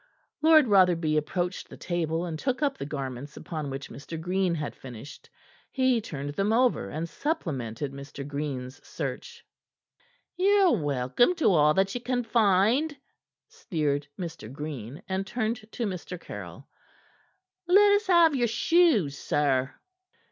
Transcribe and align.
Lord 0.41 0.67
Rotherby 0.67 1.15
approached 1.15 1.69
the 1.69 1.77
table, 1.77 2.25
and 2.25 2.39
took 2.39 2.63
up 2.63 2.75
the 2.75 2.87
garments 2.87 3.37
upon 3.37 3.69
which 3.69 3.91
Mr. 3.91 4.19
Green 4.19 4.55
had 4.55 4.75
finished. 4.75 5.29
He 5.69 6.01
turned 6.01 6.31
them 6.33 6.51
over 6.51 6.89
and 6.89 7.07
supplemented 7.07 7.91
Mr. 7.93 8.27
Green's 8.27 8.83
search. 8.83 9.45
"Ye're 10.35 10.71
welcome 10.71 11.35
to 11.35 11.53
all 11.53 11.75
that 11.75 11.93
ye 11.93 12.01
can 12.01 12.23
find," 12.23 12.97
sneered 13.47 14.07
Mr. 14.17 14.51
Green, 14.51 15.03
and 15.07 15.27
turned 15.27 15.71
to 15.71 15.85
Mr. 15.85 16.19
Caryll. 16.19 16.67
"Let 17.67 17.91
us 17.91 18.07
have 18.07 18.35
your 18.35 18.47
shoes, 18.47 19.15
sir." 19.19 19.75